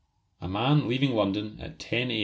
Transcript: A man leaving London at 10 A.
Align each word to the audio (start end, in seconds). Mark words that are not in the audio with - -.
A 0.41 0.47
man 0.49 0.87
leaving 0.89 1.11
London 1.13 1.59
at 1.61 1.77
10 1.77 2.09
A. 2.09 2.19